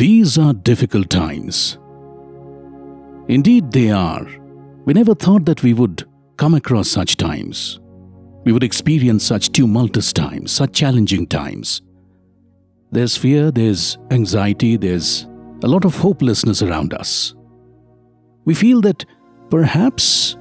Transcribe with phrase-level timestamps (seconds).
[0.00, 1.76] These are difficult times.
[3.28, 4.26] Indeed, they are.
[4.86, 7.80] We never thought that we would come across such times.
[8.44, 11.82] We would experience such tumultuous times, such challenging times.
[12.90, 15.26] There's fear, there's anxiety, there's
[15.62, 17.34] a lot of hopelessness around us.
[18.46, 19.04] We feel that
[19.50, 20.34] perhaps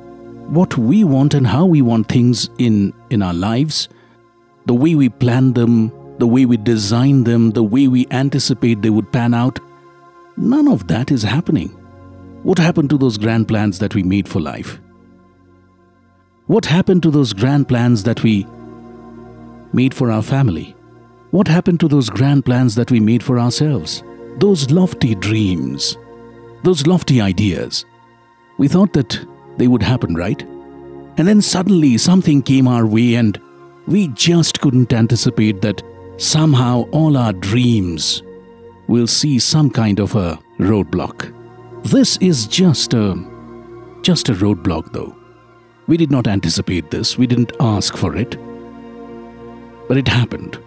[0.47, 3.89] what we want and how we want things in, in our lives,
[4.67, 8.89] the way we plan them, the way we design them, the way we anticipate they
[8.89, 9.59] would pan out,
[10.37, 11.69] none of that is happening.
[12.43, 14.79] What happened to those grand plans that we made for life?
[16.47, 18.45] What happened to those grand plans that we
[19.71, 20.75] made for our family?
[21.31, 24.03] What happened to those grand plans that we made for ourselves?
[24.39, 25.97] Those lofty dreams,
[26.63, 27.85] those lofty ideas.
[28.57, 29.25] We thought that
[29.57, 30.41] they would happen, right?
[31.17, 33.39] And then suddenly something came our way, and
[33.87, 35.83] we just couldn't anticipate that
[36.19, 38.21] somehow all our dreams
[38.87, 41.33] will see some kind of a roadblock.
[41.83, 43.15] This is just a
[44.01, 45.15] just a roadblock though.
[45.87, 48.37] We did not anticipate this, we didn't ask for it.
[49.87, 50.59] But it happened.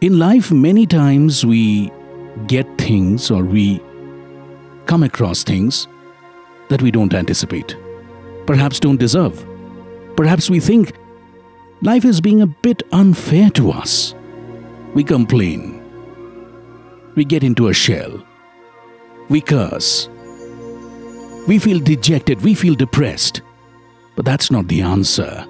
[0.00, 1.92] In life many times we
[2.46, 3.80] get things or we
[4.86, 5.86] come across things
[6.70, 7.76] that we don't anticipate,
[8.46, 9.44] perhaps don't deserve.
[10.16, 10.94] Perhaps we think
[11.82, 14.14] life is being a bit unfair to us.
[14.94, 15.82] We complain.
[17.14, 18.24] We get into a shell.
[19.28, 20.08] We curse.
[21.46, 22.42] We feel dejected.
[22.42, 23.42] We feel depressed.
[24.16, 25.46] But that's not the answer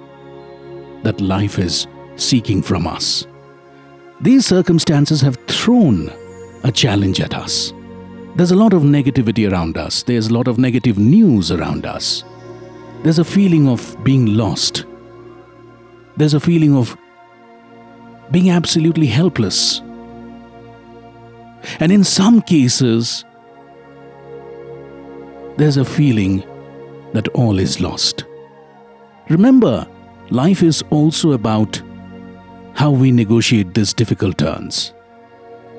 [1.03, 3.25] that life is seeking from us.
[4.21, 6.11] These circumstances have thrown
[6.63, 7.73] a challenge at us.
[8.35, 12.23] There's a lot of negativity around us, there's a lot of negative news around us.
[13.03, 14.85] There's a feeling of being lost.
[16.17, 16.95] There's a feeling of
[18.31, 19.81] being absolutely helpless.
[21.79, 23.23] And in some cases,
[25.57, 26.43] there's a feeling
[27.13, 28.25] that all is lost.
[29.29, 29.87] Remember,
[30.29, 31.81] life is also about
[32.73, 34.93] how we negotiate these difficult turns,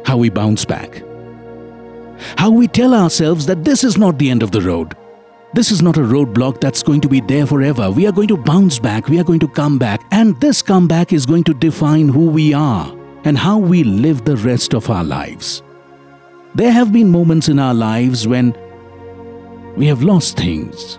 [0.05, 1.03] how we bounce back,
[2.37, 4.97] how we tell ourselves that this is not the end of the road.
[5.55, 7.91] This is not a roadblock that's going to be there forever.
[7.91, 11.13] We are going to bounce back, we are going to come back, and this comeback
[11.13, 12.91] is going to define who we are
[13.25, 15.62] and how we live the rest of our lives.
[16.55, 18.57] There have been moments in our lives when
[19.77, 20.99] we have lost things.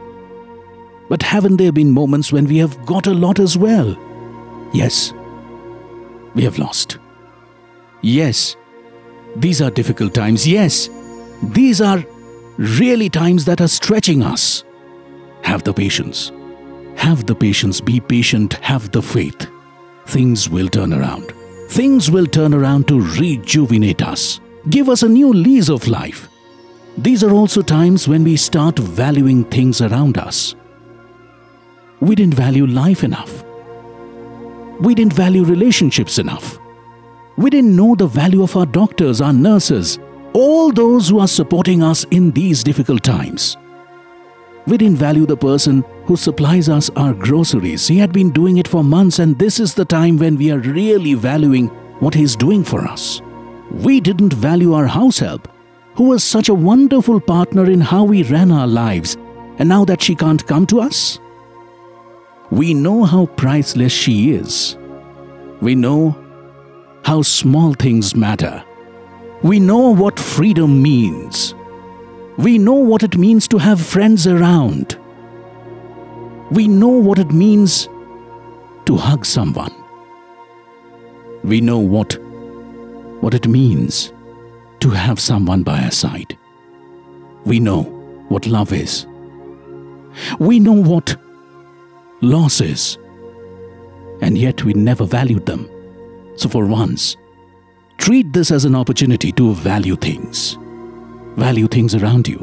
[1.09, 3.97] But haven't there been moments when we have got a lot as well?
[4.73, 5.13] Yes,
[6.35, 6.99] we have lost.
[8.01, 8.55] Yes,
[9.35, 10.47] these are difficult times.
[10.47, 10.89] Yes,
[11.41, 12.03] these are
[12.57, 14.63] really times that are stretching us.
[15.41, 16.31] Have the patience.
[16.95, 17.81] Have the patience.
[17.81, 18.53] Be patient.
[18.55, 19.47] Have the faith.
[20.05, 21.33] Things will turn around.
[21.69, 24.39] Things will turn around to rejuvenate us.
[24.69, 26.29] Give us a new lease of life.
[26.97, 30.55] These are also times when we start valuing things around us.
[31.99, 33.43] We didn't value life enough.
[34.79, 36.59] We didn't value relationships enough.
[37.35, 39.97] We didn't know the value of our doctors, our nurses,
[40.33, 43.57] all those who are supporting us in these difficult times.
[44.65, 47.87] We didn't value the person who supplies us our groceries.
[47.87, 50.59] He had been doing it for months, and this is the time when we are
[50.59, 51.67] really valuing
[51.99, 53.21] what he's doing for us.
[53.71, 55.49] We didn't value our house help,
[55.95, 59.17] who was such a wonderful partner in how we ran our lives,
[59.57, 61.19] and now that she can't come to us,
[62.51, 64.77] we know how priceless she is.
[65.61, 66.15] We know
[67.03, 68.63] how small things matter.
[69.43, 71.53] We know what freedom means.
[72.37, 74.97] We know what it means to have friends around.
[76.49, 77.89] We know what it means
[78.85, 79.73] to hug someone.
[81.43, 82.17] We know what,
[83.19, 84.13] what it means
[84.79, 86.37] to have someone by our side.
[87.43, 87.83] We know
[88.29, 89.05] what love is.
[90.39, 91.17] We know what
[92.21, 92.97] loss is.
[94.21, 95.69] And yet we never valued them.
[96.37, 97.17] So for once,
[98.03, 100.57] treat this as an opportunity to value things.
[101.37, 102.37] Value things around you.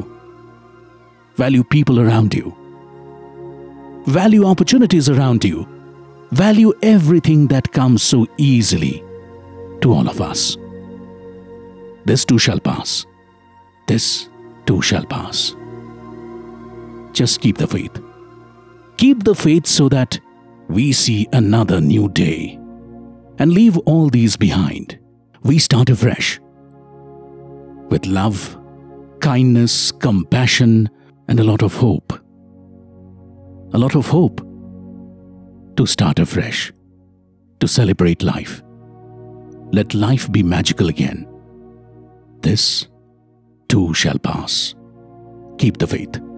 [1.35, 2.51] Value people around you.
[4.07, 5.67] Value opportunities around you.
[6.31, 9.03] Value everything that comes so easily
[9.81, 10.57] to all of us.
[12.05, 13.05] This too shall pass.
[13.87, 14.29] This
[14.65, 15.55] too shall pass.
[17.13, 18.01] Just keep the faith.
[18.97, 20.19] Keep the faith so that
[20.69, 22.59] we see another new day
[23.37, 24.97] and leave all these behind.
[25.43, 26.39] We start afresh
[27.89, 28.57] with love,
[29.19, 30.89] kindness, compassion,
[31.27, 32.13] and a lot of hope.
[33.73, 34.39] A lot of hope
[35.77, 36.71] to start afresh,
[37.59, 38.61] to celebrate life.
[39.71, 41.27] Let life be magical again.
[42.41, 42.87] This
[43.67, 44.75] too shall pass.
[45.57, 46.30] Keep the faith.